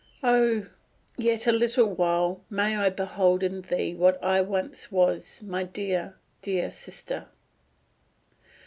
[0.23, 0.65] Oh!
[1.15, 6.15] yet a little while May I behold in thee what I was once, My dear,
[6.41, 7.27] dear Sister!